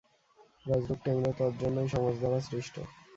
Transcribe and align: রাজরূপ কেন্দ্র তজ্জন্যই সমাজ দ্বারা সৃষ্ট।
রাজরূপ 0.65 0.99
কেন্দ্র 1.05 1.27
তজ্জন্যই 1.39 1.89
সমাজ 1.93 2.15
দ্বারা 2.19 2.39
সৃষ্ট। 2.47 2.75